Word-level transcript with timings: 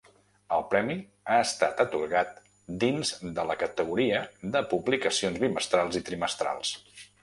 El 0.55 0.63
premi 0.69 0.95
ha 1.33 1.37
estat 1.49 1.83
atorgat 1.85 2.33
dins 2.85 3.13
de 3.37 3.47
la 3.53 3.59
categoria 3.67 4.25
de 4.57 4.67
publicacions 4.77 5.43
bimestrals 5.49 6.05
i 6.05 6.09
trimestrals. 6.13 6.79